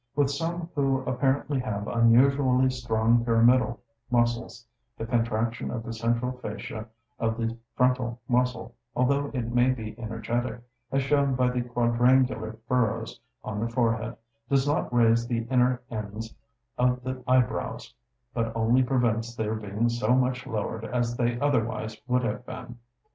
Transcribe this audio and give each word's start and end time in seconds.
With 0.15 0.31
some 0.31 0.67
who 0.73 1.01
apparently 1.03 1.59
have 1.59 1.87
unusually 1.87 2.71
strong 2.71 3.23
pyramidal 3.23 3.79
muscles, 4.09 4.65
the 4.97 5.05
contraction 5.05 5.69
of 5.69 5.83
the 5.83 5.93
central 5.93 6.31
fasciae 6.39 6.87
of 7.19 7.37
the 7.37 7.55
frontal 7.75 8.19
muscle, 8.27 8.73
although 8.95 9.29
it 9.31 9.53
may 9.53 9.69
be 9.69 9.93
energetic, 9.99 10.59
as 10.91 11.03
shown 11.03 11.35
by 11.35 11.51
the 11.51 11.61
quadrangular 11.61 12.57
furrows 12.67 13.21
on 13.43 13.59
the 13.59 13.69
forehead, 13.69 14.15
does 14.49 14.67
not 14.67 14.91
raise 14.91 15.27
the 15.27 15.43
inner 15.51 15.83
ends 15.91 16.33
of 16.79 17.03
the 17.03 17.23
eyebrows, 17.27 17.93
but 18.33 18.51
only 18.55 18.81
prevents 18.81 19.35
their 19.35 19.53
being 19.53 19.87
so 19.87 20.15
much 20.15 20.47
lowered 20.47 20.83
as 20.83 21.15
they 21.15 21.39
otherwise 21.39 21.95
would 22.07 22.23
have 22.23 22.43
been. 22.47 22.79